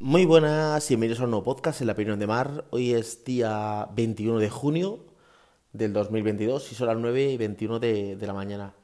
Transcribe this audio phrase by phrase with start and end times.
[0.00, 2.64] Muy buenas y bienvenidos a un nuevo podcast en la opinión de Mar.
[2.70, 5.00] Hoy es día 21 de junio
[5.72, 8.74] del 2022 y son las 9 y 21 de, la mañana.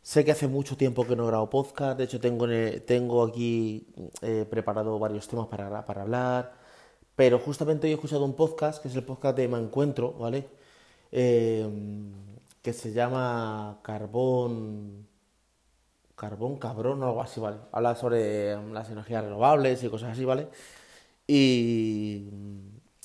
[0.00, 2.46] Sé que hace mucho tiempo que no grabo podcast, de hecho tengo,
[2.86, 3.86] tengo aquí
[4.22, 6.54] eh, preparado varios temas para, para hablar,
[7.14, 10.48] pero justamente hoy he escuchado un podcast, que es el podcast de Me Encuentro, ¿vale?
[11.12, 11.68] Eh,
[12.62, 15.05] que se llama Carbón
[16.16, 17.58] carbón cabrón o algo así, ¿vale?
[17.72, 20.48] Habla sobre em, las energías renovables y cosas así, ¿vale?
[21.26, 22.24] Y,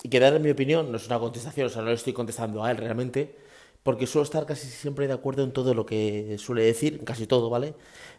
[0.03, 2.63] y que dar mi opinión no es una contestación, o sea, no le estoy contestando
[2.63, 3.35] a él realmente,
[3.83, 7.49] porque suelo estar casi siempre de acuerdo en todo lo que suele decir, casi todo,
[7.49, 7.75] ¿vale?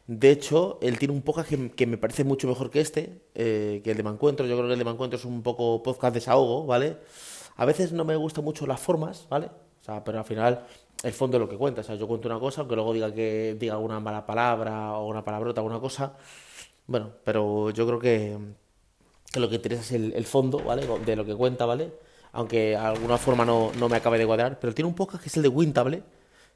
[0.07, 3.93] De hecho, él tiene un podcast que, me parece mucho mejor que este, eh, que
[3.93, 4.47] el de Mancuentro.
[4.47, 6.99] Yo creo que el de Mancuentro es un poco podcast desahogo, ¿vale?
[7.57, 9.47] A veces no me gustan mucho las formas, ¿vale?
[9.47, 10.65] O sea, pero al final
[11.03, 11.81] el fondo de lo que cuenta.
[11.81, 15.07] O sea, yo cuento una cosa, aunque luego diga que diga alguna mala palabra o
[15.09, 16.15] una palabrota, alguna cosa.
[16.87, 18.39] Bueno, pero yo creo que,
[19.39, 20.87] lo que interesa es el, fondo, ¿vale?
[21.05, 21.93] De lo que cuenta, ¿vale?
[22.33, 24.59] Aunque de alguna forma no, no me acabe de cuadrar.
[24.61, 26.03] Pero tiene un podcast que es el de Wintable,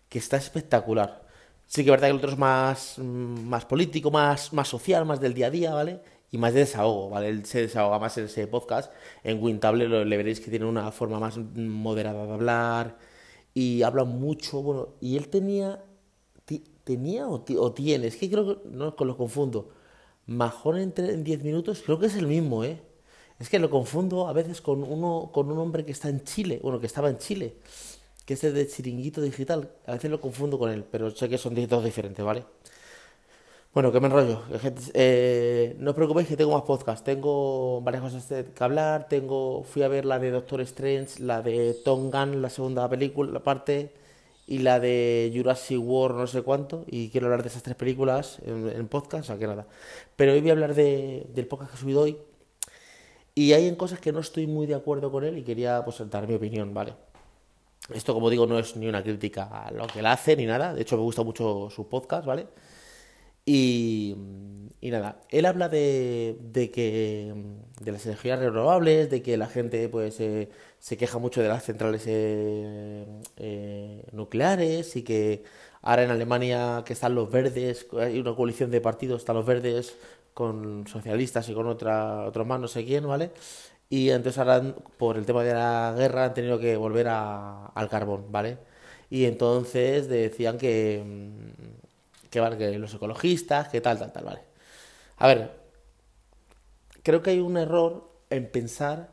[0.09, 1.27] que está espectacular.
[1.67, 5.21] Sí que es verdad que el otro es más, más político, más, más social, más
[5.21, 6.01] del día a día, ¿vale?
[6.31, 7.29] Y más de desahogo, ¿vale?
[7.29, 8.93] Él se desahoga más en ese podcast.
[9.25, 12.97] En Wintable le veréis que tiene una forma más moderada de hablar
[13.57, 15.83] y habla mucho, bueno, y él tenía,
[16.85, 17.41] tenía o,
[17.73, 19.71] tiene, es que creo que, no lo confundo,
[20.27, 22.83] Majón en 10 minutos, creo que es el mismo, ¿eh?
[23.39, 26.61] Es que lo confundo a veces con uno con un hombre que está en Chile,
[26.63, 27.57] bueno, que estaba en Chile,
[28.27, 29.73] que es el de Chiringuito Digital.
[29.87, 32.45] A veces lo confundo con él, pero sé que son dos diferentes, ¿vale?
[33.77, 34.41] Bueno, que me enrollo.
[34.95, 37.05] Eh, no os preocupéis que tengo más podcast.
[37.05, 39.07] Tengo varias cosas que hablar.
[39.07, 43.31] Tengo, fui a ver la de Doctor Strange, la de Tom Gunn, la segunda película,
[43.31, 43.93] la parte,
[44.47, 46.87] y la de Jurassic World, no sé cuánto.
[46.87, 49.67] Y quiero hablar de esas tres películas en, podcast, o sea que nada.
[50.17, 52.17] Pero hoy voy a hablar de, del podcast que he subido hoy.
[53.35, 56.03] Y hay en cosas que no estoy muy de acuerdo con él y quería pues
[56.09, 56.95] dar mi opinión, ¿vale?
[57.93, 60.73] Esto, como digo, no es ni una crítica a lo que él hace ni nada.
[60.73, 62.47] De hecho, me gusta mucho su podcast, ¿vale?
[63.49, 64.17] Y,
[64.83, 67.33] nada, él habla de, de, que
[67.81, 70.49] de las energías renovables, de que la gente pues eh,
[70.81, 75.45] se queja mucho de las centrales eh, eh, nucleares y que
[75.83, 79.97] ahora en Alemania que están los verdes, hay una coalición de partidos, están los verdes
[80.35, 83.31] con socialistas y con otra, otros más, no sé quién, ¿vale?
[83.89, 84.63] Y entonces ahora
[84.99, 88.59] por el tema de la guerra han tenido que volver a, al carbón, ¿vale?
[89.11, 91.03] Y entonces decían que
[92.37, 94.43] que vale, que los ecologistas, que tal, tal, tal, vale.
[95.17, 95.59] A ver,
[97.03, 99.11] creo que hay un error en pensar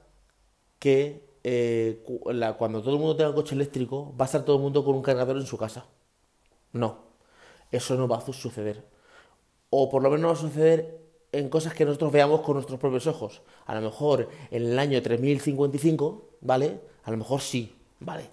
[0.78, 2.04] que eh,
[2.58, 4.96] cuando todo el mundo tenga un coche eléctrico va a estar todo el mundo con
[4.96, 5.86] un cargador en su casa.
[6.74, 6.98] No,
[7.72, 8.84] eso no va a suceder.
[9.70, 11.00] O por lo menos no va a suceder
[11.32, 13.42] en cosas que nosotros veamos con nuestros propios ojos.
[13.66, 16.82] A lo mejor en el año 3055, ¿vale?
[17.06, 18.30] A lo mejor sí, ¿vale?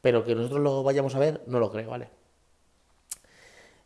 [0.00, 2.23] Pero que nosotros lo vayamos a ver, no lo creo, ¿vale?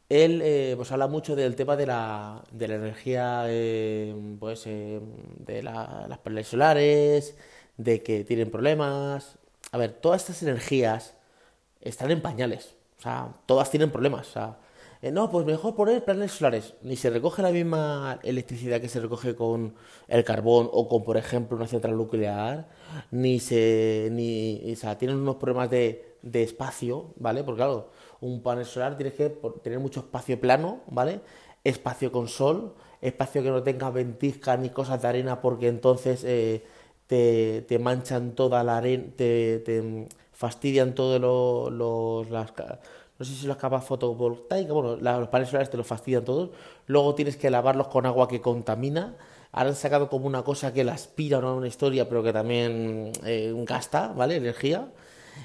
[0.09, 5.01] Él eh, pues habla mucho del tema de la, de la energía, eh, pues, eh,
[5.39, 7.37] de las paneles solares,
[7.77, 9.39] de que tienen problemas.
[9.71, 11.15] A ver, todas estas energías
[11.81, 12.77] están en pañales.
[12.99, 14.29] O sea, todas tienen problemas.
[14.29, 14.59] Sea,
[15.13, 16.75] no, pues mejor poner paneles solares.
[16.83, 19.75] Ni se recoge la misma electricidad que se recoge con
[20.09, 22.69] el carbón o con, por ejemplo, una central nuclear.
[23.11, 24.09] Ni se.
[24.13, 27.45] Ni, o sea, tienen unos problemas de, de espacio, ¿vale?
[27.45, 27.91] Porque claro
[28.21, 29.31] un panel solar tienes que
[29.63, 31.21] tener mucho espacio plano, ¿vale?
[31.65, 36.65] Espacio con sol, espacio que no tenga ventiscas ni cosas de arena porque entonces eh,
[37.07, 42.31] te, manchan toda la arena, te, fastidian todos los...
[42.31, 42.53] las,
[43.19, 46.51] no sé si las capas fotovoltaicas, bueno, los paneles solares te los fastidian todos.
[46.87, 49.17] Luego tienes que lavarlos con agua que contamina.
[49.51, 53.11] Ahora han sacado como una cosa que la aspira, no una historia, pero que también
[53.25, 54.37] eh, gasta, ¿vale?
[54.37, 54.89] Energía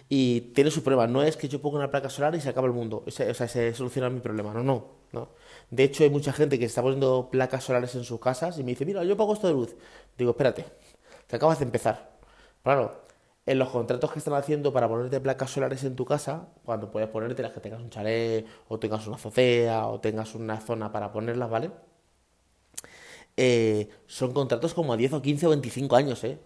[0.10, 1.08] y tiene su prueba.
[1.08, 3.04] No es que yo ponga una placa solar y se acaba el mundo.
[3.06, 4.54] O sea, se soluciona mi problema.
[4.54, 5.30] No, no, no.
[5.70, 8.72] De hecho, hay mucha gente que está poniendo placas solares en sus casas y me
[8.72, 9.76] dice, mira, yo pago esto de luz.
[10.18, 10.66] Digo, espérate,
[11.28, 12.12] que acabas de empezar.
[12.64, 13.04] Claro,
[13.46, 17.10] en los contratos que están haciendo para ponerte placas solares en tu casa, cuando puedes
[17.10, 21.12] ponerte las que tengas un chalet, o tengas una azotea, o tengas una zona para
[21.12, 21.72] ponerlas, ¿vale?
[23.38, 26.38] Eh, son contratos como a 10 o 15 o 25 años, ¿eh?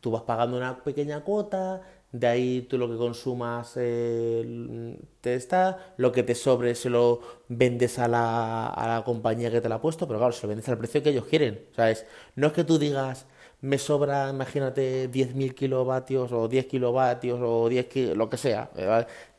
[0.00, 1.82] Tú vas pagando una pequeña cuota,
[2.12, 7.20] de ahí tú lo que consumas eh, te está, lo que te sobre se lo
[7.48, 10.48] vendes a la, a la compañía que te la ha puesto, pero claro, se lo
[10.48, 12.06] vendes al precio que ellos quieren, ¿sabes?
[12.34, 13.26] No es que tú digas,
[13.60, 18.70] me sobra, imagínate, 10.000 kilovatios o 10 kilovatios o 10 lo que sea,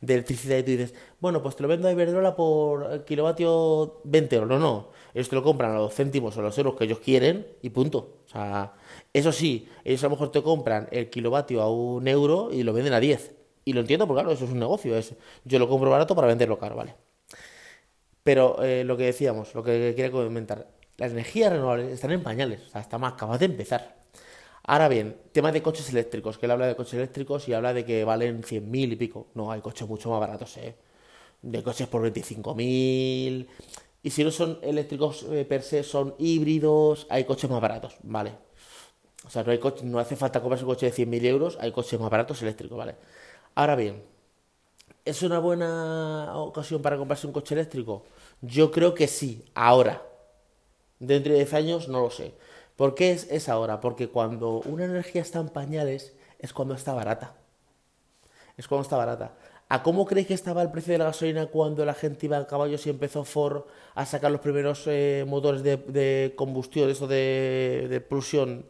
[0.00, 4.36] de electricidad y tú dices, bueno, pues te lo vendo a Iberdrola por kilovatio 20
[4.36, 4.50] euros.
[4.50, 7.46] No, no, ellos te lo compran a los céntimos o los euros que ellos quieren
[7.62, 8.20] y punto.
[8.26, 8.74] O sea,
[9.12, 12.72] eso sí, ellos a lo mejor te compran el kilovatio a un euro y lo
[12.72, 13.34] venden a 10.
[13.64, 14.96] Y lo entiendo porque, claro, eso es un negocio.
[14.96, 15.14] Es,
[15.44, 16.94] yo lo compro barato para venderlo caro, ¿vale?
[18.22, 20.68] Pero eh, lo que decíamos, lo que quería comentar,
[20.98, 23.96] las energías renovables están en pañales, o sea, está más acabas de empezar.
[24.64, 27.84] Ahora bien, tema de coches eléctricos, que él habla de coches eléctricos y habla de
[27.84, 29.28] que valen 100.000 y pico.
[29.34, 30.76] No, hay coches mucho más baratos, ¿eh?
[31.42, 33.48] De coches por 25.000.
[34.02, 38.32] Y si no son eléctricos eh, per se, son híbridos, hay coches más baratos, ¿vale?
[39.30, 41.70] O sea, no, hay coche, no hace falta comprarse un coche de 100.000 euros, hay
[41.70, 42.96] coches más baratos eléctricos, ¿vale?
[43.54, 44.02] Ahora bien,
[45.04, 48.02] ¿es una buena ocasión para comprarse un coche eléctrico?
[48.40, 50.02] Yo creo que sí, ahora.
[50.98, 52.34] Dentro de 10 años no lo sé.
[52.74, 53.80] ¿Por qué es, es ahora?
[53.80, 57.36] Porque cuando una energía está en pañales es cuando está barata.
[58.56, 59.36] Es cuando está barata.
[59.68, 62.48] ¿A cómo creéis que estaba el precio de la gasolina cuando la gente iba a
[62.48, 63.62] caballos y empezó Ford
[63.94, 68.66] a sacar los primeros eh, motores de, combustión, eso de, de pulsión?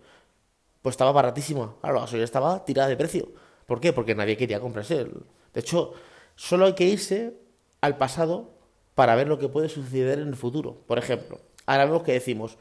[0.82, 1.76] Pues estaba baratísima.
[1.80, 3.28] Claro, la gasolina estaba tirada de precio.
[3.66, 3.92] ¿Por qué?
[3.92, 5.04] Porque nadie quería comprarse.
[5.04, 5.92] De hecho,
[6.34, 7.34] solo hay que irse
[7.80, 8.50] al pasado
[8.94, 10.76] para ver lo que puede suceder en el futuro.
[10.86, 12.58] Por ejemplo, ahora vemos que decimos,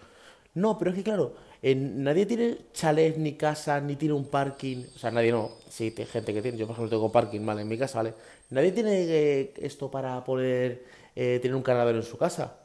[0.53, 4.85] no, pero es que claro, nadie tiene chalés, ni casa, ni tiene un parking.
[4.95, 5.51] O sea, nadie no.
[5.69, 6.57] Sí, hay gente que tiene.
[6.57, 7.61] Yo, por ejemplo, tengo parking, ¿vale?
[7.61, 8.13] En mi casa, ¿vale?
[8.49, 10.85] Nadie tiene eh, esto para poder
[11.15, 12.57] eh, tener un cargador en su casa.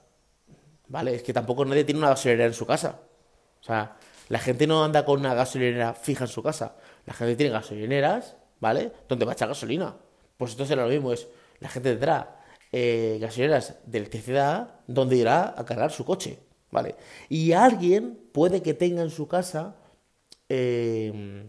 [0.89, 1.15] ¿Vale?
[1.15, 3.01] Es que tampoco nadie tiene una gasolinera en su casa.
[3.61, 3.97] O sea,
[4.29, 6.77] la gente no anda con una gasolinera fija en su casa.
[7.07, 8.93] La gente tiene gasolineras, ¿vale?
[9.09, 9.97] Donde va a echar gasolina.
[10.37, 11.29] Pues entonces era lo mismo, es
[11.61, 12.41] la gente tendrá
[12.73, 16.39] eh, gasolineras de electricidad donde irá a cargar su coche,
[16.71, 16.97] ¿vale?
[17.29, 19.77] Y alguien puede que tenga en su casa,
[20.49, 21.49] em,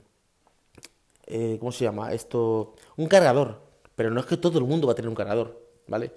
[1.27, 2.13] eh, ¿cómo se llama?
[2.13, 3.61] Esto, un cargador,
[3.95, 6.11] pero no es que todo el mundo va a tener un cargador, ¿vale?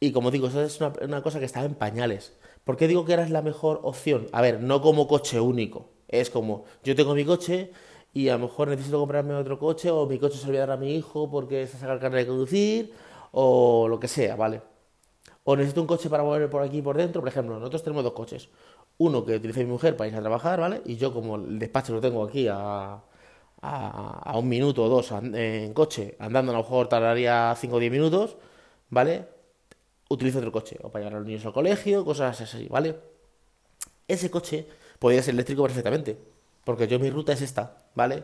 [0.00, 2.34] Y como digo, eso es una, una cosa que está en pañales.
[2.64, 4.26] ¿Por qué digo que ahora la mejor opción?
[4.32, 5.90] A ver, no como coche único.
[6.08, 7.70] Es como, yo tengo mi coche
[8.12, 10.60] y a lo mejor necesito comprarme otro coche o mi coche se lo voy a
[10.60, 12.92] dar a mi hijo porque se saca el carnet de conducir
[13.32, 14.62] o lo que sea, ¿vale?
[15.44, 18.14] O necesito un coche para mover por aquí por dentro, por ejemplo, nosotros tenemos dos
[18.14, 18.48] coches.
[18.98, 20.82] Uno que utiliza mi mujer para ir a trabajar, ¿vale?
[20.86, 23.02] Y yo como el despacho lo tengo aquí a,
[23.62, 27.92] a, un minuto o dos en coche, andando a lo mejor tardaría 5 o 10
[27.92, 28.36] minutos,
[28.90, 29.33] ¿vale?
[30.14, 32.96] Utilizo otro coche, o para llevar a los niños al colegio, cosas así, ¿vale?
[34.06, 34.66] Ese coche
[34.98, 36.16] podría ser eléctrico perfectamente,
[36.64, 38.22] porque yo mi ruta es esta, ¿vale?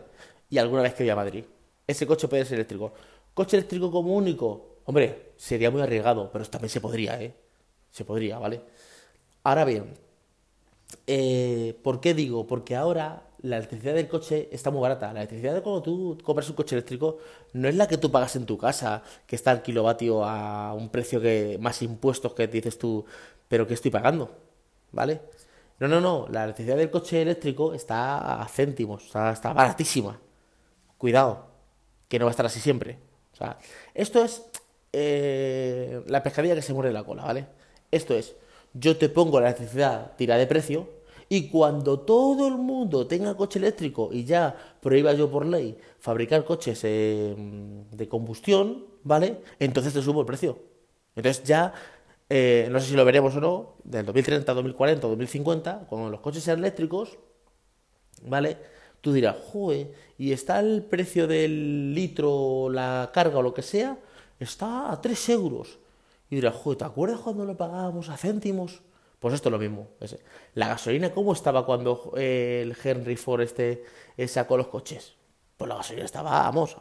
[0.49, 1.45] Y alguna vez que voy a Madrid.
[1.87, 2.93] Ese coche puede ser eléctrico.
[3.35, 7.35] Coche eléctrico como único, hombre, sería muy arriesgado, pero también se podría, ¿eh?
[7.91, 8.63] Se podría, ¿vale?
[9.43, 9.97] Ahora bien,
[11.07, 12.47] eh, ¿por qué digo?
[12.47, 15.13] Porque ahora la electricidad del coche está muy barata.
[15.13, 17.19] La electricidad de cuando tú compras un coche eléctrico
[17.53, 20.89] no es la que tú pagas en tu casa, que está el kilovatio a un
[20.91, 23.05] precio que más impuestos que dices tú,
[23.49, 24.31] pero que estoy pagando,
[24.93, 25.21] ¿vale?
[25.79, 30.21] No, no, no, la electricidad del coche eléctrico está a céntimos, está, está baratísima.
[30.99, 31.47] Cuidado,
[32.09, 32.99] que no va a estar así siempre.
[33.33, 33.59] O sea,
[33.95, 34.43] esto es
[34.93, 37.47] eh, la pescadilla que se muere la cola, ¿vale?
[37.91, 38.37] Esto es,
[38.75, 41.00] yo te pongo la electricidad tira de precio
[41.33, 46.45] y cuando todo el mundo tenga coche eléctrico y ya prohíba yo por ley fabricar
[46.45, 47.37] coches eh,
[47.93, 49.41] de combustión, ¿vale?
[49.61, 50.59] Entonces te subo el precio.
[51.15, 51.73] Entonces ya
[52.29, 56.43] eh, no sé si lo veremos o no, del 2030, 2040, 2050, cuando los coches
[56.43, 57.17] sean eléctricos,
[58.25, 58.59] ¿vale?
[59.01, 63.99] Tú dirás, joder, y está el precio del litro, la carga o lo que sea,
[64.41, 65.79] está a 3 euros.
[66.29, 68.83] Y dirás, joder, ¿te acuerdas cuando lo pagábamos a céntimos?
[69.21, 69.91] Pues esto es lo mismo.
[70.55, 73.85] La gasolina, ¿cómo estaba cuando eh, el Henry Ford este
[74.17, 75.15] eh, sacó los coches?
[75.57, 76.77] Pues la gasolina estaba, vamos,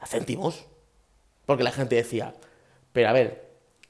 [0.00, 0.66] a céntimos.
[1.46, 2.34] Porque la gente decía,
[2.92, 3.44] pero a ver,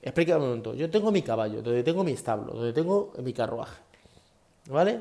[0.05, 0.75] Explica un momento.
[0.75, 3.81] Yo tengo mi caballo, donde tengo mi establo, donde tengo mi carruaje.
[4.69, 5.01] ¿Vale?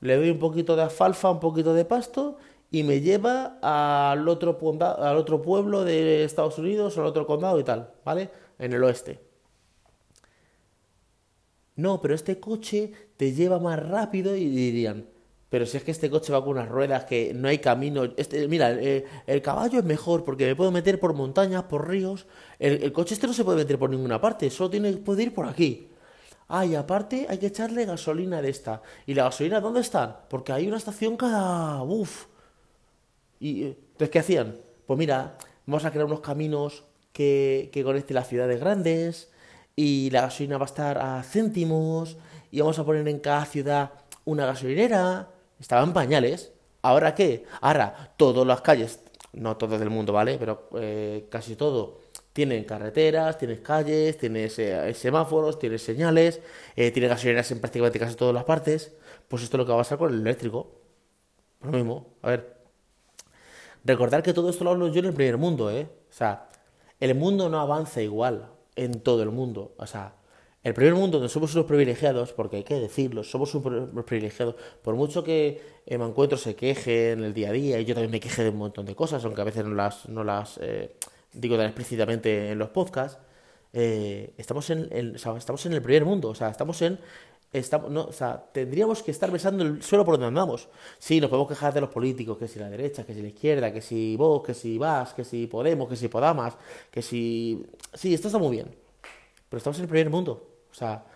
[0.00, 2.36] Le doy un poquito de alfalfa, un poquito de pasto
[2.72, 7.64] y me lleva al otro, al otro pueblo de Estados Unidos, al otro condado y
[7.64, 8.28] tal, ¿vale?
[8.58, 9.20] En el oeste.
[11.76, 15.06] No, pero este coche te lleva más rápido y dirían,
[15.48, 18.04] pero si es que este coche va con unas ruedas que no hay camino.
[18.16, 22.26] Este, mira, el, caballo es mejor porque me puedo meter por montañas, por ríos.
[22.58, 25.46] El, coche este no se puede meter por ninguna parte, solo tiene, puede ir por
[25.46, 25.88] aquí.
[26.48, 28.82] Ah, y aparte hay que echarle gasolina de esta.
[29.06, 30.26] ¿Y la gasolina dónde está?
[30.28, 31.82] Porque hay una estación cada...
[31.82, 32.26] Uf.
[33.40, 34.56] ¿Y eh, entonces qué hacían?
[34.86, 39.30] Pues mira, vamos a crear unos caminos que, que conecten las ciudades grandes
[39.76, 42.16] y la gasolina va a estar a céntimos
[42.50, 43.92] y vamos a poner en cada ciudad
[44.24, 45.28] una gasolinera
[45.58, 46.52] Estaban pañales.
[46.82, 47.44] ¿Ahora qué?
[47.60, 49.00] Ahora, todas las calles,
[49.32, 50.36] no todo del mundo, ¿vale?
[50.38, 52.00] Pero eh, casi todo.
[52.32, 56.40] Tienen carreteras, tienes calles, tienes eh, semáforos, tienes señales,
[56.76, 58.94] eh, tienes gasolineras en prácticamente casi todas las partes.
[59.28, 60.70] Pues esto es lo que va a pasar con el eléctrico.
[61.62, 62.56] Lo mismo, a ver.
[63.84, 65.88] Recordar que todo esto lo hablo yo en el primer mundo, ¿eh?
[66.10, 66.48] O sea,
[67.00, 69.74] el mundo no avanza igual en todo el mundo.
[69.78, 70.14] O sea,
[70.62, 74.94] el primer mundo donde somos unos privilegiados, porque hay que decirlo, somos unos privilegiados, por
[74.94, 78.20] mucho que me encuentro se queje en el día a día, y yo también me
[78.20, 80.96] queje de un montón de cosas, aunque a veces no las, no las eh,
[81.32, 83.18] digo tan explícitamente en los podcasts,
[83.72, 86.98] eh, estamos, en, estamos en el primer mundo, o sea, estamos en...
[87.58, 90.68] Estamos, no, o sea, tendríamos que estar besando el suelo por donde andamos.
[90.98, 93.72] Sí, nos podemos quejar de los políticos, que si la derecha, que si la izquierda,
[93.72, 96.56] que si vos, que si vas, que si Podemos, que si Podamas,
[96.90, 97.64] que si...
[97.94, 98.74] Sí, esto está muy bien.
[99.48, 100.46] Pero estamos en el primer mundo.
[100.70, 101.06] O sea,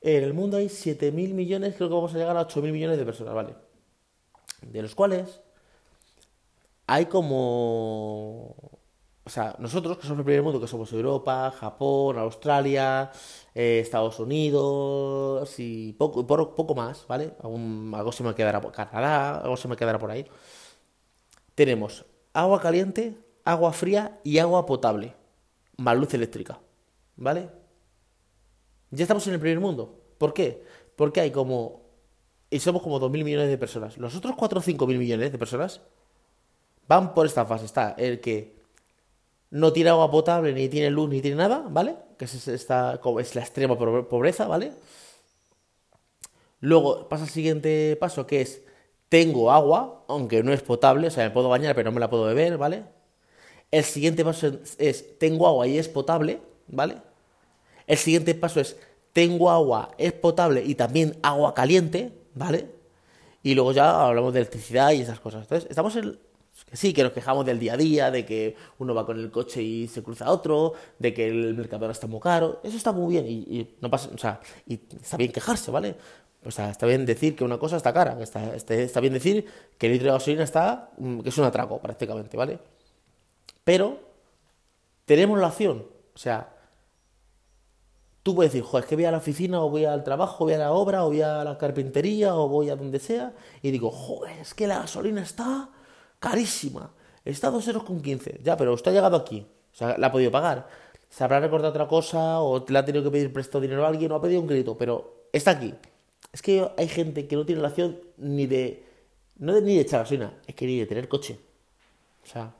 [0.00, 3.04] en el mundo hay 7.000 millones, creo que vamos a llegar a 8.000 millones de
[3.04, 3.54] personas, ¿vale?
[4.62, 5.40] De los cuales
[6.86, 8.79] hay como
[9.24, 13.12] o sea, nosotros que somos el primer mundo, que somos Europa, Japón, Australia,
[13.54, 17.34] eh, Estados Unidos y poco, poco más, ¿vale?
[17.42, 20.26] algo se me quedará por Canadá, algo se me quedará por ahí.
[21.54, 25.14] Tenemos agua caliente, agua fría y agua potable,
[25.76, 26.58] más luz eléctrica,
[27.16, 27.50] ¿vale?
[28.90, 30.00] Ya estamos en el primer mundo.
[30.18, 30.64] ¿Por qué?
[30.96, 31.82] Porque hay como...
[32.50, 33.96] Y somos como 2.000 millones de personas.
[33.96, 35.80] Los otros 4 o 5.000 millones de personas
[36.88, 37.64] van por esta fase.
[37.64, 38.59] Está el que
[39.50, 41.96] no tiene agua potable, ni tiene luz, ni tiene nada, ¿vale?
[42.16, 44.72] Que es, esta, es la extrema pobreza, ¿vale?
[46.60, 48.62] Luego pasa el siguiente paso, que es,
[49.08, 52.10] tengo agua, aunque no es potable, o sea, me puedo bañar, pero no me la
[52.10, 52.84] puedo beber, ¿vale?
[53.70, 56.98] El siguiente paso es, tengo agua y es potable, ¿vale?
[57.86, 58.76] El siguiente paso es,
[59.12, 62.68] tengo agua, es potable y también agua caliente, ¿vale?
[63.42, 65.42] Y luego ya hablamos de electricidad y esas cosas.
[65.42, 66.18] Entonces, estamos en,
[66.72, 69.62] sí, que nos quejamos del día a día, de que uno va con el coche
[69.62, 72.60] y se cruza otro, de que el mercado está muy caro.
[72.62, 75.96] Eso está muy bien y, no pasa, o sea, y está bien quejarse, ¿vale?
[76.44, 79.86] O sea, está bien decir que una cosa está cara, está, está, bien decir que
[79.86, 82.58] el litro de gasolina está, mm, que es un atraco prácticamente, ¿vale?
[83.64, 83.98] Pero
[85.04, 86.56] tenemos la opción, o sea,
[88.22, 90.54] tú puedes decir, joder, es que voy a la oficina o voy al trabajo, voy
[90.54, 93.90] a la obra o voy a la carpintería o voy a donde sea y digo,
[93.90, 95.68] joder, es que la gasolina está
[96.20, 96.92] carísima.
[97.24, 98.40] Está a 2 euros con 15.
[98.44, 99.46] Ya, pero usted ha llegado aquí.
[99.72, 100.68] O sea, la ha podido pagar.
[101.08, 104.12] Se habrá recordado otra cosa o le ha tenido que pedir prestado dinero a alguien
[104.12, 105.74] o ha pedido un crédito, pero está aquí.
[106.32, 108.84] Es que hay gente que no tiene relación ni de.
[109.36, 111.38] No de, ni de echar gasolina, es que ni de tener coche.
[112.22, 112.52] O sea,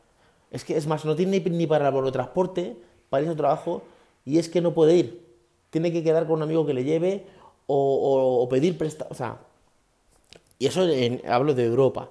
[0.50, 2.74] es que es más, no tiene ni, para el transporte,
[3.10, 3.82] para ir a trabajo,
[4.24, 5.26] y es que no puede ir.
[5.68, 7.26] Tiene que quedar con un amigo que le lleve
[7.66, 9.10] o, pedir prestado.
[9.10, 9.38] O sea,
[10.58, 10.86] y eso
[11.28, 12.10] hablo de Europa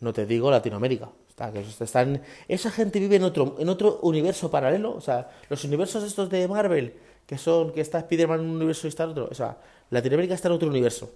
[0.00, 1.10] no te digo Latinoamérica.
[1.28, 4.94] Está, que están, esa gente vive en otro, en otro universo paralelo.
[4.94, 6.94] O sea, los universos estos de Marvel,
[7.26, 9.28] que son, que está Spider-Man en un universo y está en otro.
[9.30, 9.58] O sea,
[9.90, 11.10] Latinoamérica está en otro universo.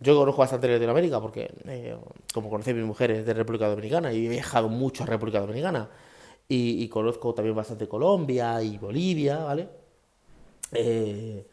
[0.00, 1.96] Yo conozco bastante Latinoamérica porque, eh,
[2.32, 5.40] como conocí a mi mujer, es de República Dominicana y he viajado mucho a República
[5.40, 5.88] Dominicana.
[6.50, 9.68] Y, conozco también bastante Colombia y Bolivia, ¿vale?
[10.72, 11.46] Eh,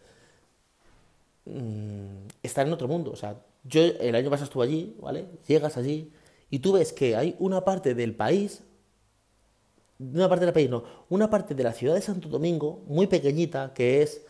[1.45, 3.11] mm, en otro mundo.
[3.11, 5.25] O sea, yo el año pasado estuve allí, ¿vale?
[5.47, 6.11] Llegas allí
[6.49, 8.63] y tú ves que hay una parte del país,
[9.99, 13.73] una parte del país no, una parte de la ciudad de Santo Domingo, muy pequeñita,
[13.73, 14.25] que es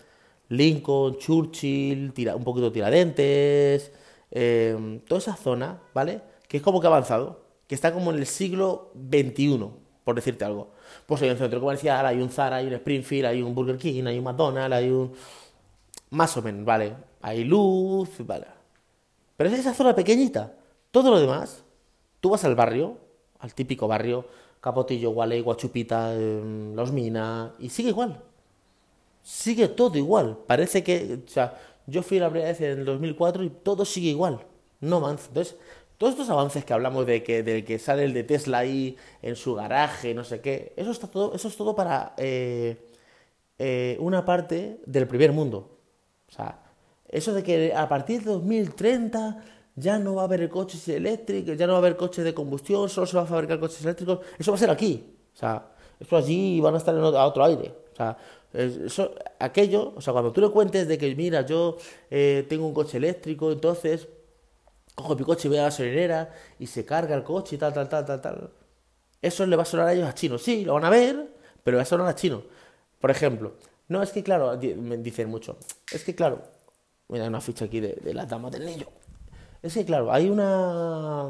[0.50, 3.92] Lincoln, Churchill, un poquito Tiradentes,
[4.32, 6.22] em, toda esa zona, ¿vale?
[6.48, 9.70] Que es como que ha avanzado, que está como en el siglo XXI,
[10.04, 10.72] por decirte algo.
[11.06, 14.06] Pues hay un centro comercial, hay un Zara, hay un Springfield, hay un Burger King,
[14.06, 15.14] hay un McDonald's, hay un...
[16.12, 16.96] Más o menos, ¿vale?
[17.22, 18.46] Hay luz, ¿vale?
[19.36, 20.54] Pero es esa zona pequeñita.
[20.92, 21.65] Todo lo demás
[22.22, 22.98] Tú vas al barrio,
[23.40, 24.26] al típico barrio,
[24.62, 28.22] Capotillo, Gualey, Guachupita, em, Los Minas, y sigue igual.
[29.22, 30.38] Sigue todo igual.
[30.48, 34.10] Parece que, o sea, yo fui la primera vez en el 2004 y todo sigue
[34.10, 34.46] igual.
[34.82, 35.28] No avanza.
[35.28, 35.58] Entonces,
[35.98, 39.36] todos estos avances que hablamos de que del que sale el de Tesla ahí en
[39.36, 42.90] su garaje, no sé qué, eso está todo, eso es todo para eh,
[43.60, 45.78] eh, una parte del primer mundo.
[46.28, 46.60] O sea,
[47.08, 49.44] eso de que a partir de 2030
[49.76, 52.90] ya no va a haber coches eléctricos, ya no va a haber coches de combustión,
[52.90, 54.20] solo se va a fabricar coches eléctricos.
[54.38, 55.16] Eso va a ser aquí.
[55.34, 57.74] O sea, eso allí van a estar a otro aire.
[57.94, 58.18] O sea,
[58.54, 61.78] eso, aquello, o sea, cuando tú le cuentes de que, mira, yo
[62.10, 64.08] eh, tengo un coche eléctrico, entonces
[64.96, 67.74] cojo mi coche y voy a la gasolinera y se carga el coche y tal,
[67.74, 68.50] tal, tal, tal, tal.
[69.22, 70.42] Eso le va a sonar a ellos a chinos.
[70.42, 72.44] Sí, lo van a ver, pero va a sonar a chinos.
[73.02, 73.56] Por ejemplo,
[73.90, 75.58] no, es que claro, me dicen mucho,
[75.92, 76.42] es que claro,
[77.10, 78.88] mira una ficha aquí de, de las damas del niño.
[79.66, 81.28] Es que, claro, hay una...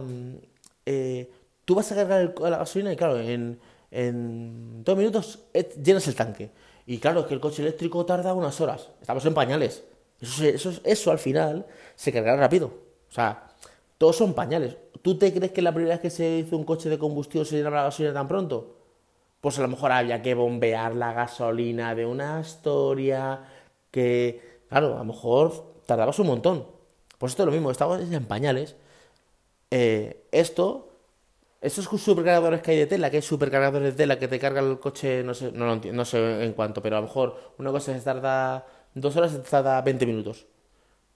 [0.85, 1.31] Eh,
[1.63, 3.57] tú vas a cargar la gasolina y, claro, en,
[4.83, 5.39] dos minutos
[5.81, 6.51] llenas el tanque.
[6.85, 8.89] Y claro, es que el coche eléctrico tarda unas horas.
[8.99, 9.85] Estamos en pañales.
[10.19, 11.65] Eso, eso, eso al final
[11.95, 12.73] se cargará rápido.
[13.07, 13.47] O sea,
[13.97, 14.75] todos son pañales.
[15.01, 17.55] ¿Tú te crees que la primera vez que se hizo un coche de combustión se
[17.55, 18.75] llenaba la gasolina tan pronto?
[19.39, 23.45] Pues a lo mejor había que bombear la gasolina de una historia
[23.91, 25.53] que, claro, a lo mejor
[25.85, 26.74] tardabas un montón.
[27.25, 28.75] Pues esto es lo mismo, estamos en pañales.
[29.71, 30.95] Eh, esto,
[31.59, 34.79] estos supercargadores que hay de tela, que hay supercargadores de tela que te cargan el
[34.79, 38.05] coche, no sé, no, no sé en cuánto, pero a lo mejor una cosa se
[38.05, 40.45] tarda dos horas, se tarda 20 minutos.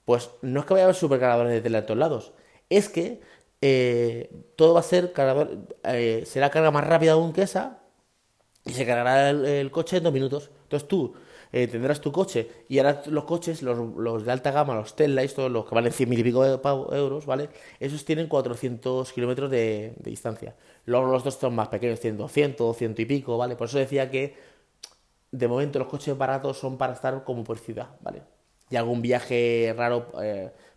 [0.03, 2.33] Pues no es que vaya a haber supercargadores de tela en todos lados,
[2.69, 3.21] es que
[3.61, 7.81] eh, todo va a ser cargador, eh, será carga más rápida aún que esa
[8.65, 10.49] y se cargará el, coche en dos minutos.
[10.63, 11.13] Entonces tú
[11.51, 15.51] eh, tendrás tu coche y ahora los coches, los, de alta gama, los Tesla, todos
[15.51, 17.49] los que valen 100 mil y pico euros, ¿vale?
[17.79, 20.55] Esos tienen 400 kilómetros de, distancia.
[20.85, 23.55] Luego los dos son más pequeños, tienen 200, 200 y pico, ¿vale?
[23.55, 24.35] Por eso decía que
[25.31, 28.21] de momento los coches baratos son para estar como por ciudad, ¿vale?
[28.69, 30.11] Y algún viaje raro,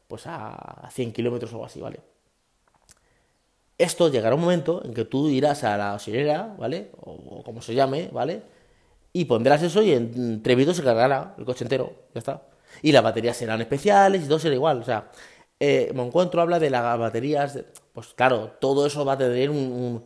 [0.08, 2.00] pues a 100 kilómetros o algo así, ¿vale?
[3.82, 6.92] Esto llegará un momento en que tú irás a la gasolinera, ¿vale?
[7.00, 8.42] O, como se llame, ¿vale?
[9.12, 12.42] Y pondrás eso y en tres se cargará el coche entero, ya está.
[12.80, 15.10] Y las baterías serán especiales y todo será igual, o sea,
[15.60, 17.58] eh, encuentro habla de las baterías,
[17.92, 20.02] pues claro, todo eso va a tener un,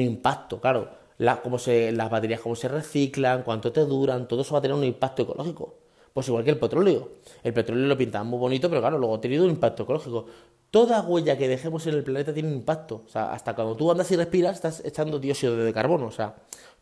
[0.00, 0.90] impacto, claro.
[1.18, 4.62] La, cómo se, las baterías, cómo se reciclan, cuánto te duran, todo eso va a
[4.62, 5.74] tener un impacto ecológico.
[6.12, 7.10] Pues igual que el petróleo.
[7.42, 10.26] El petróleo lo pintan muy bonito, pero claro, luego ha tenido un impacto ecológico.
[10.70, 13.02] Toda huella que dejemos en el planeta tiene un impacto.
[13.06, 16.06] O sea, hasta cuando tú andas y respiras, estás echando dióxido de carbono.
[16.06, 16.36] O sea,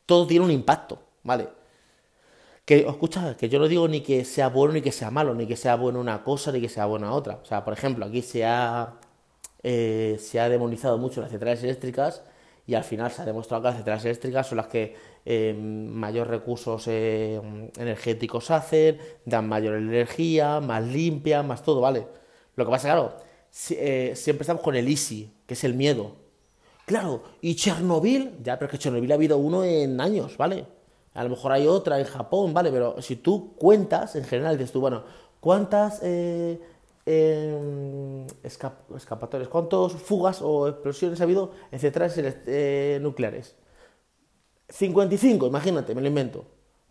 [0.07, 1.49] todo tiene un impacto, ¿vale?
[2.69, 5.47] Que, escucha, que yo no digo ni que sea bueno ni que sea malo, ni
[5.47, 7.41] que sea bueno una cosa ni que sea buena otra.
[7.43, 8.93] O sea, por ejemplo, aquí se ha,
[9.63, 12.23] eh, se ha demonizado mucho las centrales eléctricas
[12.67, 14.95] y al final se ha demostrado que las centrales eléctricas son las que
[15.25, 17.41] eh, mayor recursos eh,
[17.79, 22.07] energéticos hacen, dan mayor energía, más limpia, más todo, ¿vale?
[22.55, 23.17] Lo que pasa, claro,
[23.71, 26.17] eh, siempre estamos con el easy, que es el miedo.
[26.85, 30.66] Claro, y Chernobyl, ya, pero es que Chernobyl ha habido uno en años, ¿vale?
[31.18, 32.70] A lo mejor hay otra en Japón, ¿vale?
[32.70, 35.02] Pero si tú cuentas, en general, dices tú, bueno,
[35.40, 36.61] ¿cuántas eh,
[37.07, 42.14] eh, escapatorias, cuántos fugas o explosiones ha habido en centrales
[42.46, 43.57] eh, nucleares?
[44.68, 46.44] 55, imagínate, me lo invento.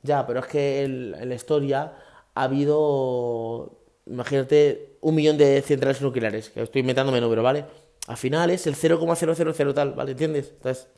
[0.04, 1.94] Ya, pero es que en la historia
[2.36, 7.64] ha habido, imagínate, un millón de centrales nucleares, que estoy inventándome número, ¿vale?
[8.08, 10.12] Al final es el 0,000 tal, ¿vale?
[10.12, 10.52] ¿Entiendes?
[10.58, 10.90] Entonces,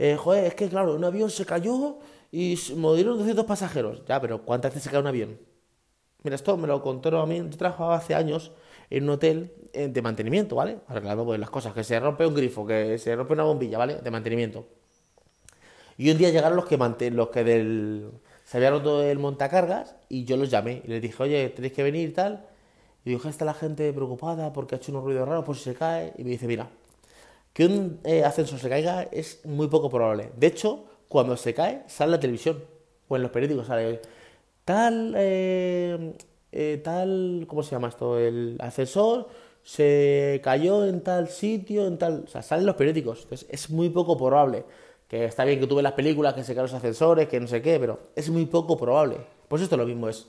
[0.00, 1.98] eh, joder, es que claro, un avión se cayó
[2.30, 4.02] y murieron 200 pasajeros.
[4.06, 5.38] Ya, pero ¿cuántas veces se cae un avión?
[6.22, 8.52] Mira, esto me lo contó a mí, yo trabajaba hace años
[8.90, 10.78] en un hotel eh, de mantenimiento, ¿vale?
[10.88, 13.96] Arreglando pues, las cosas, que se rompe un grifo, que se rompe una bombilla, ¿vale?
[13.96, 14.66] De mantenimiento.
[15.96, 18.10] Y un día llegaron los que, los que del...
[18.44, 21.82] se había roto el montacargas y yo los llamé y les dije, oye, tenéis que
[21.82, 22.46] venir y tal.
[23.04, 25.74] Y digo, está la gente preocupada porque ha hecho unos ruidos raros por si se
[25.74, 26.12] cae.
[26.16, 26.68] Y me dice, mira,
[27.52, 30.30] que un eh, ascensor se caiga es muy poco probable.
[30.36, 32.62] De hecho, cuando se cae, sale la televisión
[33.08, 34.00] o en los periódicos, sale
[34.64, 36.14] tal, eh,
[36.52, 38.18] eh, tal, ¿cómo se llama esto?
[38.18, 39.28] El ascensor
[39.62, 43.22] se cayó en tal sitio, en tal, o sea, salen los periódicos.
[43.22, 44.64] Entonces, es muy poco probable.
[45.08, 47.46] Que está bien que tú ves las películas, que se caen los ascensores, que no
[47.46, 49.16] sé qué, pero es muy poco probable.
[49.48, 50.26] Pues esto lo mismo es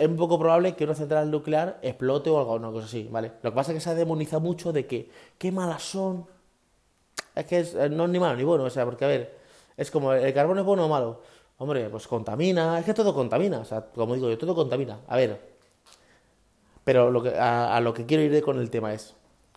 [0.00, 3.32] es un poco probable que una central nuclear explote o algo, una cosa así, ¿vale?
[3.42, 6.26] Lo que pasa es que se ha demonizado mucho de que, qué malas son.
[7.34, 9.38] Es que eh, no es ni malo ni bueno, o sea, porque a ver,
[9.76, 11.22] es como, ¿el carbón es bueno o malo?
[11.58, 15.00] Hombre, pues contamina, es que todo contamina, o sea, como digo yo, todo contamina.
[15.08, 15.40] A ver,
[16.84, 19.14] pero lo que, a, lo que quiero ir con el tema es,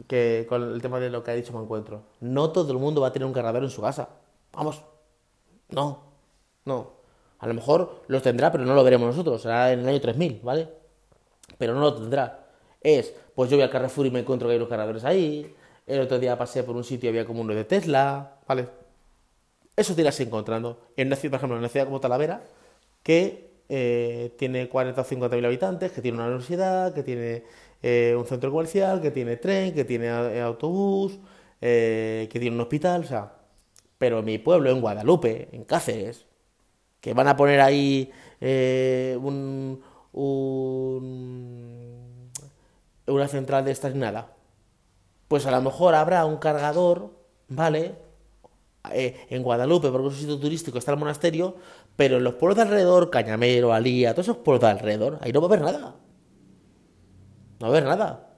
[0.08, 3.02] que con el tema de lo que ha dicho me encuentro, no todo el mundo
[3.02, 4.10] va a tener un cargador en su casa.
[4.52, 4.84] Vamos,
[5.70, 6.04] no,
[6.66, 6.92] no.
[7.40, 9.42] A lo mejor los tendrá, pero no lo veremos nosotros.
[9.42, 10.70] Será en el año 3000, ¿vale?
[11.58, 12.48] Pero no lo tendrá.
[12.82, 15.56] Es, pues yo voy al Carrefour y me encuentro que hay los cargadores ahí.
[15.86, 18.83] El otro día pasé por un sitio y había como uno de Tesla, ¿vale?
[19.76, 20.80] Eso te irás encontrando.
[20.96, 22.44] En una ciudad, por ejemplo, en una ciudad como Talavera,
[23.02, 27.44] que eh, tiene 40 o 50 mil habitantes, que tiene una universidad, que tiene
[27.82, 31.20] eh, un centro comercial, que tiene tren, que tiene eh, autobús,
[31.60, 33.34] que tiene un hospital, o sea.
[33.98, 36.26] Pero en mi pueblo, en Guadalupe, en Cáceres,
[37.02, 38.12] que van a poner ahí
[39.22, 39.82] un,
[43.08, 44.34] una central de estas nada.
[45.28, 47.12] Pues a lo mejor habrá un cargador,
[47.48, 47.96] ¿vale?
[48.92, 51.56] Eh, en Guadalupe, porque es un sitio turístico, está el monasterio,
[51.96, 55.40] pero en los pueblos de alrededor, Cañamero, Alía, todos esos pueblos de alrededor, ahí no
[55.42, 55.96] va a haber nada.
[57.60, 58.30] No va a haber nada.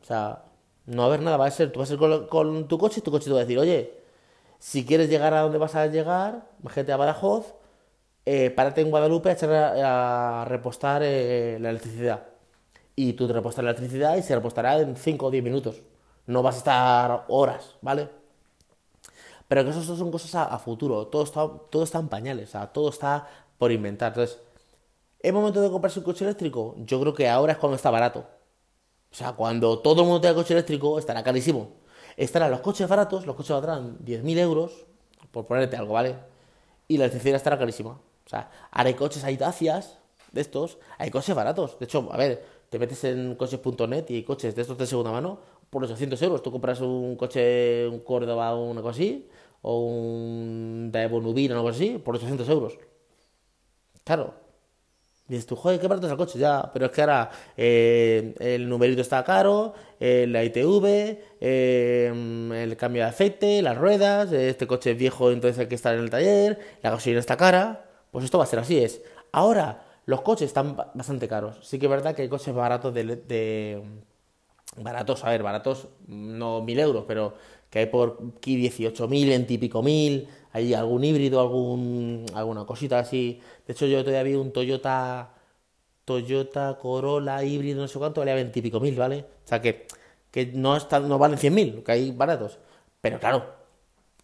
[0.00, 0.44] O sea,
[0.86, 3.00] no va a haber nada, va a ser, tú vas a ir con, tu coche
[3.00, 4.00] y tu coche te va a decir, oye,
[4.58, 7.54] si quieres llegar a donde vas a llegar, gente a Badajoz,
[8.26, 12.26] eh, párate en Guadalupe a, echar a, repostar eh, la electricidad.
[12.96, 15.82] y tú te repostas la electricidad y se repostará en 5 o 10 minutos.
[16.26, 18.21] No vas a estar horas, ¿vale?
[19.52, 23.28] Pero que eso son cosas a, futuro, todo está, todo está en pañales, todo está
[23.58, 24.12] por inventar.
[24.12, 24.38] Entonces,
[25.20, 26.74] ¿es momento de comprarse un coche eléctrico?
[26.78, 28.20] Yo creo que ahora es cuando está barato.
[29.10, 31.74] O sea, cuando todo el mundo tenga coche eléctrico, estará carísimo.
[32.16, 34.86] Estarán los coches baratos, los coches valdrán 10.000 euros,
[35.30, 36.16] por ponerte algo, ¿vale?
[36.88, 37.90] Y la electricidad estará carísima.
[37.90, 39.98] O sea, ahora hay coches, hay Dacias
[40.32, 41.78] de estos, hay coches baratos.
[41.78, 45.12] De hecho, a ver, te metes en coches.net y hay coches de estos de segunda
[45.12, 45.40] mano
[45.72, 46.42] por 800 euros.
[46.42, 49.26] Tú compras un coche, un Córdoba o una cosa así,
[49.62, 52.78] o un Daewoo Nubina o algo así, por 800 euros.
[54.04, 54.34] Claro,
[55.32, 58.68] Dices tú, joder, qué barato es el coche, ya, pero es que ahora eh, el
[58.68, 60.84] numerito está caro, la ITV,
[61.40, 62.12] eh,
[62.54, 66.00] el cambio de aceite, las ruedas, este coche es viejo, entonces hay que estar en
[66.00, 69.00] el taller, la gasolina está cara, pues esto va a ser así, es.
[69.32, 73.04] Ahora, los coches están bastante caros, sí que es verdad que hay coches baratos de,
[73.04, 73.82] de
[74.76, 77.34] baratos, a ver, baratos, no mil euros, pero
[77.72, 82.98] que hay por aquí 18.000, 20 y pico mil, hay algún híbrido, algún, alguna cosita
[82.98, 83.40] así.
[83.66, 85.32] De hecho, yo todavía vi un Toyota,
[86.04, 89.24] Toyota Corolla híbrido, no sé cuánto, valía 20 y mil, ¿vale?
[89.44, 89.86] O sea que,
[90.30, 92.58] que no, están, no valen 100.000, que hay baratos.
[93.00, 93.46] Pero claro,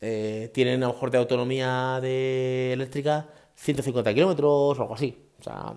[0.03, 5.17] eh, tienen a lo mejor de autonomía de eléctrica 150 kilómetros o algo así.
[5.41, 5.73] O sea,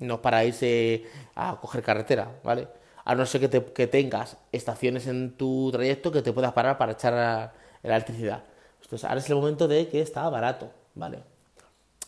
[0.00, 1.04] no para irse
[1.36, 2.66] a coger carretera, ¿vale?
[3.04, 6.78] A no ser que, te, que tengas estaciones en tu trayecto que te puedas parar
[6.78, 8.44] para echar la electricidad.
[8.82, 11.22] Entonces, ahora es el momento de que está barato, ¿vale?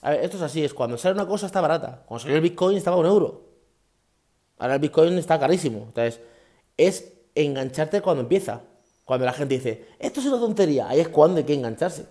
[0.02, 2.02] A ver, esto es así, es cuando sale una cosa está barata.
[2.06, 3.44] Cuando salió el Bitcoin estaba un euro.
[4.58, 5.84] Ahora el Bitcoin está carísimo.
[5.86, 6.20] Entonces,
[6.76, 8.62] es engancharte cuando empieza.
[9.04, 12.06] Cuando la gente dice, esto es una tontería, ahí es cuando hay que engancharse.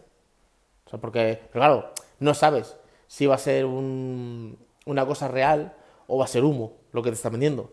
[0.86, 5.76] O sea, porque, pero claro, no sabes si va a ser una cosa real
[6.08, 7.72] o va a ser humo lo que te está vendiendo.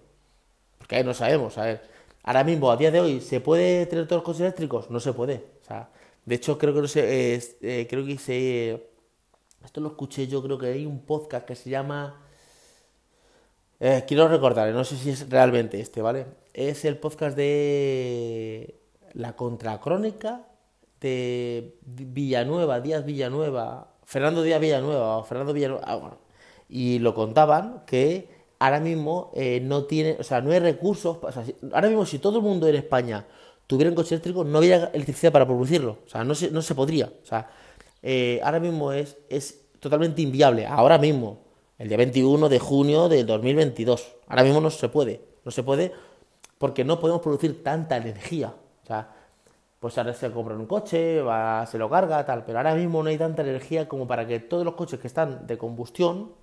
[0.93, 1.59] Ahí no sabemos.
[1.59, 1.83] A ver,
[2.23, 4.91] ahora mismo, a día de hoy, ¿se puede tener todos los coches eléctricos?
[4.91, 5.45] No se puede.
[5.63, 5.91] O sea,
[6.25, 8.89] de hecho, creo que no eh, creo que hice.
[9.65, 12.21] Esto lo escuché yo, creo que hay un podcast que se llama.
[13.81, 16.27] Eh, quiero recordar, no sé si es realmente este, ¿vale?
[16.55, 18.81] Es el podcast de
[19.15, 20.47] la contracrónica
[21.01, 26.19] de Villanueva, Díaz Villanueva, Fernando Díaz Villanueva, o Fernando Villanueva, ah, bueno,
[26.69, 28.29] y lo contaban que
[28.63, 31.19] ahora mismo eh, no tiene, o sea, no hay recursos,
[31.73, 33.27] ahora mismo si todo el mundo en España
[33.67, 35.99] tuviera un coche eléctrico, no había electricidad para producirlo.
[36.07, 37.07] O sea, no se, no se podría.
[37.07, 37.51] O sea,
[38.03, 40.65] eh, ahora mismo es, es totalmente inviable.
[40.67, 41.39] Ahora mismo,
[41.77, 44.15] el día 21 de junio de 2022.
[44.29, 45.21] Ahora mismo no se puede.
[45.45, 45.93] No se puede
[46.59, 48.55] porque no podemos producir tanta energía.
[48.85, 49.09] O sea,
[49.81, 52.45] pues ahora se compra un coche, va, se lo carga, tal.
[52.45, 55.49] Pero ahora mismo no hay tanta energía como para que todos los coches que están
[55.49, 56.42] de combustión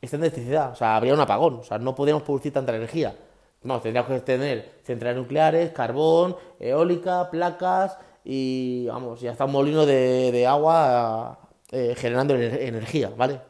[0.00, 0.72] de electricidad.
[0.72, 1.54] O sea, habría un apagón.
[1.54, 3.14] O sea, no podemos producir tanta energía.
[3.62, 9.86] No, tendríamos que tener centrales nucleares, carbón, eólica, placas y, vamos, ya está un molino
[9.86, 11.38] de, agua
[11.70, 13.40] eh, generando energía, ¿vale?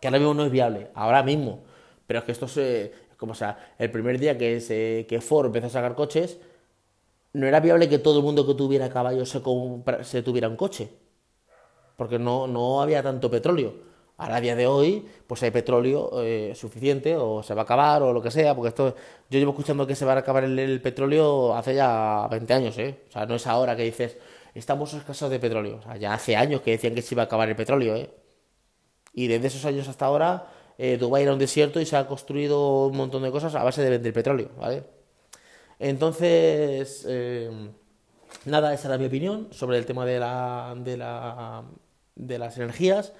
[0.00, 1.64] Que ahora mismo no es viable, ahora mismo.
[2.06, 5.66] Pero es que esto es como, sea, el primer día que, se, que Ford empezó
[5.66, 6.38] a sacar coches,
[7.32, 9.42] no era viable que todo el mundo que tuviera caballos se,
[10.04, 10.88] se tuviera un coche.
[11.96, 13.74] Porque no, no había tanto petróleo.
[14.18, 18.02] Ahora, a día de hoy, pues hay petróleo eh, suficiente o se va a acabar
[18.02, 18.94] o lo que sea, porque esto,
[19.28, 23.02] yo llevo escuchando que se va a acabar el, petróleo hace ya 20 años, ¿eh?
[23.08, 24.16] O sea, no es ahora que dices,
[24.54, 25.76] estamos escasos de petróleo.
[25.78, 28.10] O sea, ya hace años que decían que se iba a acabar el petróleo, ¿eh?
[29.12, 30.46] Y desde esos años hasta ahora,
[30.78, 33.82] eh, Dubái era un desierto y se ha construido un montón de cosas a base
[33.82, 34.84] de vender petróleo, ¿vale?
[35.78, 37.50] Entonces, eh,
[38.46, 41.64] nada, esa era mi opinión sobre el tema de, la, de, la,
[42.14, 43.12] de las energías.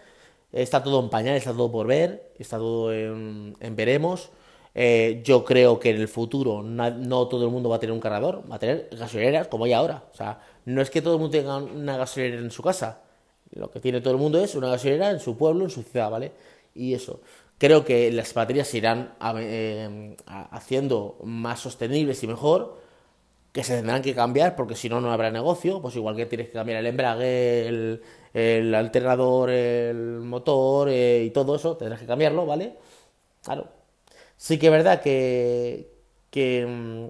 [0.56, 4.30] Está todo en pañal, está todo por ver, está todo en, veremos.
[4.74, 8.00] Eh, yo creo que en el futuro no, todo el mundo va a tener un
[8.00, 10.04] cargador, va a tener gasolineras como hay ahora.
[10.12, 13.00] O sea, no es que todo el mundo tenga una gasolinera en su casa.
[13.52, 16.10] Lo que tiene todo el mundo es una gasolinera en su pueblo, en su ciudad,
[16.10, 16.32] ¿vale?
[16.74, 17.20] Y eso.
[17.58, 22.78] Creo que las baterías se irán eh, haciendo más sostenibles y mejor,
[23.52, 25.80] que se tendrán que cambiar porque si no, no habrá negocio.
[25.82, 28.02] Pues igual que tienes que cambiar el embrague, el,
[28.36, 32.76] el alternador, el motor eh, y todo eso, tendrás que cambiarlo, ¿vale?
[33.42, 33.68] Claro.
[34.36, 35.90] Sí que es verdad que,
[36.30, 37.06] que mm,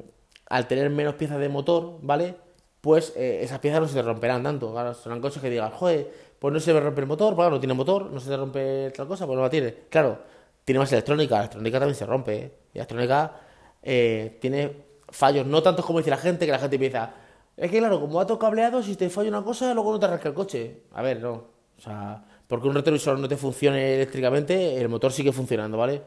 [0.51, 2.37] al tener menos piezas de motor, ¿vale?
[2.81, 4.73] Pues eh, esas piezas no se te romperán tanto.
[4.73, 6.09] Claro, serán cosas que digas, joder,
[6.39, 8.87] pues no se me rompe el motor, pues no tiene motor, no se te rompe
[8.89, 9.75] otra cosa, pues no la tiene.
[9.91, 10.21] Claro,
[10.65, 12.53] tiene más electrónica, la electrónica también se rompe, ¿eh?
[12.73, 13.41] Y la electrónica
[13.83, 17.15] eh, tiene fallos, no tantos como dice la gente, que la gente piensa,
[17.57, 20.07] es que claro, como va todo cableado, si te falla una cosa, luego no te
[20.07, 20.83] arranca el coche.
[20.93, 21.33] A ver, no.
[21.79, 26.03] O sea, porque un retrovisor no te funcione eléctricamente, el motor sigue funcionando, ¿vale?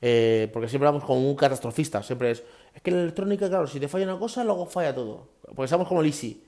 [0.00, 2.02] Eh, porque siempre vamos como un catastrofista.
[2.02, 2.42] Siempre es.
[2.74, 5.28] Es que la electrónica, claro, si te falla una cosa, luego falla todo.
[5.42, 6.42] Porque estamos como el Easy.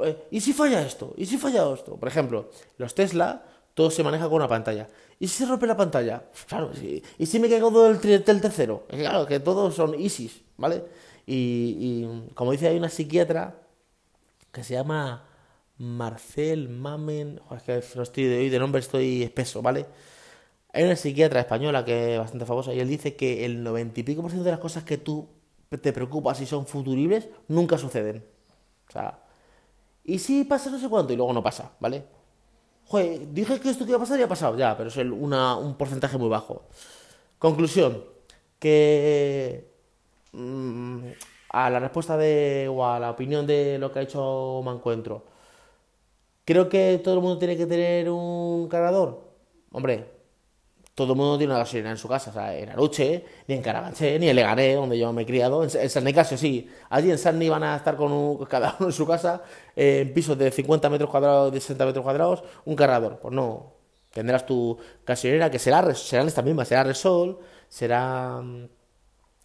[0.00, 1.14] Eh, ¿Y si falla esto?
[1.16, 1.96] ¿Y si falla esto?
[1.96, 4.86] Por ejemplo, los Tesla, todo se maneja con una pantalla.
[5.18, 6.22] ¿Y si se rompe la pantalla?
[6.46, 7.02] Claro, sí.
[7.18, 8.84] ¿Y si me caigo del, del tercero?
[8.88, 10.84] Claro, que todos son easy, ¿vale?
[11.30, 13.60] Y, como dice, hay una psiquiatra
[14.50, 15.26] que se llama
[15.76, 17.38] Marcel Mamen.
[17.54, 19.84] es que no estoy de hoy de nombre, estoy espeso, ¿vale?
[20.72, 24.04] Hay una psiquiatra española que es bastante famosa y él dice que el noventa y
[24.04, 25.28] pico por ciento de las cosas que tú
[25.82, 28.24] te preocupas y son futuribles nunca suceden.
[28.88, 29.22] O sea,
[30.04, 32.04] y si pasa no sé cuánto y luego no pasa, ¿vale?
[32.86, 35.74] Joder, dije que esto que iba a pasar y ha pasado, ya, pero es un
[35.76, 36.62] porcentaje muy bajo.
[37.38, 38.02] Conclusión,
[38.58, 39.77] que
[40.32, 40.98] mm,
[41.50, 45.24] a la respuesta de, o a la opinión de lo que ha hecho Mancuentro,
[46.44, 49.28] creo que todo el mundo tiene que tener un cargador.
[49.72, 50.18] Hombre,
[50.98, 53.62] todo el mundo tiene una gasolina en su casa, o sea, en Aruche, ni en
[53.62, 57.18] Carabanché, ni en Leganés, donde yo me he criado, en, San Nicasio sí, allí en
[57.18, 59.42] San van a estar con un, cada uno en su casa,
[59.76, 63.74] en pisos de 50 metros cuadrados, de 60 metros cuadrados, un cargador, pues no,
[64.12, 67.38] tendrás tu gasolinera que será, serán estas mismas, será Resol,
[67.68, 68.42] será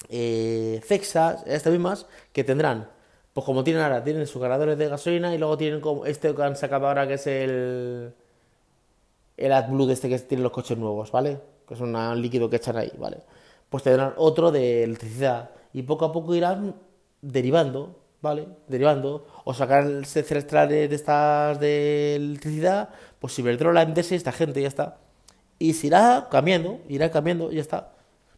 [0.09, 2.89] eh, Cexas, estas mismas, que tendrán,
[3.33, 6.43] pues como tienen ahora, tienen sus cargadores de gasolina y luego tienen como este que
[6.43, 8.13] han sacado ahora que es el
[9.37, 11.39] el AdBlue este que tienen los coches nuevos, ¿vale?
[11.67, 13.17] Que es un líquido que echan ahí, ¿vale?
[13.69, 16.75] Pues tendrán otro de electricidad y poco a poco irán
[17.21, 18.47] derivando, ¿vale?
[18.67, 22.89] Derivando o sacar centrales de estas de electricidad,
[23.19, 24.97] pues Iberdrola, Endesa, esta gente ya está.
[25.59, 27.93] Y se irá cambiando, irá cambiando y ya está.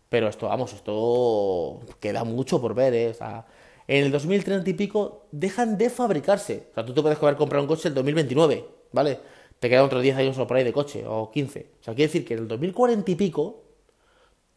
[0.09, 3.15] Pero esto, vamos, esto queda mucho por ver, ¿eh?
[3.19, 3.43] O
[3.87, 6.67] en el 2030 y pico dejan de fabricarse.
[6.71, 9.19] O sea, tú te puedes comprar un coche en el 2029, ¿vale?
[9.59, 11.71] te quedan otros 10 años por ahí de coche, o 15.
[11.79, 13.63] O sea, quiere decir que en el 2040 y pico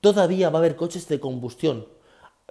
[0.01, 1.87] todavía va a haber coches de combustión.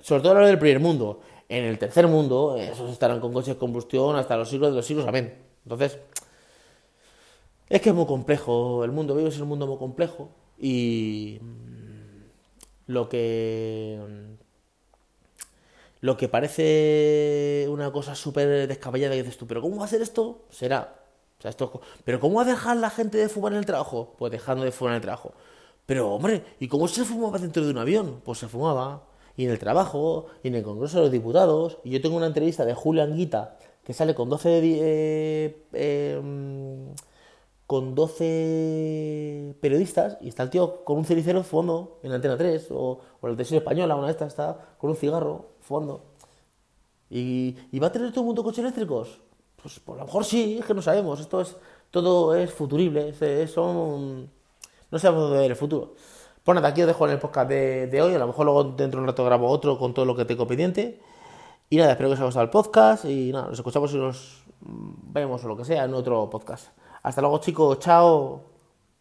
[0.02, 1.22] Sobre todo en del primer mundo.
[1.50, 4.86] En el tercer mundo, esos estarán con coches de combustión hasta los siglos de los
[4.86, 5.36] siglos, amén.
[5.64, 5.98] Entonces,
[7.70, 8.84] es que es muy complejo.
[8.84, 10.30] El mundo vivo es un mundo muy complejo.
[10.60, 11.40] Y
[12.88, 14.00] lo que.
[16.00, 20.02] Lo que parece una cosa súper descabellada que dices tú, pero ¿cómo va a ser
[20.02, 20.46] esto?
[20.50, 20.98] Será
[21.38, 24.16] o sea, esto, pero ¿cómo va a dejar la gente de fumar en el trabajo?
[24.18, 25.34] Pues dejando de fumar en el trabajo.
[25.86, 28.22] Pero, hombre, ¿y cómo se fumaba dentro de un avión?
[28.26, 29.04] Pues se fumaba.
[29.36, 31.78] Y en el trabajo, y en el Congreso de los Diputados.
[31.84, 34.62] Y yo tengo una entrevista de Julio Anguita, que sale con 12...
[34.64, 36.94] Eh, em,
[37.68, 43.00] con 12 periodistas y está el tío con un cenicero fondo en Antena 3 o,
[43.22, 46.02] o la televisión española, una de estas está con un cigarro fondo.
[47.10, 49.20] ¿Y, ¿Y va a tener todo el mundo coches eléctricos?
[49.62, 51.20] Pues, por lo mejor sí, es que no sabemos.
[51.20, 51.58] Esto es
[51.92, 54.30] todo es futurible, es, son,
[54.90, 55.94] no sabemos dónde ver el futuro.
[56.42, 58.14] Pues nada, aquí os dejo en el podcast de, hoy.
[58.14, 60.48] A lo mejor luego dentro de un rato grabo otro con todo lo que tengo
[60.48, 61.02] pendiente.
[61.70, 63.04] Y nada, espero que os haya gustado el podcast.
[63.04, 66.70] Y nada, nos escuchamos y nos vemos o lo que sea en otro podcast.
[67.08, 67.80] Hasta luego, chicos.
[67.80, 68.42] Chao.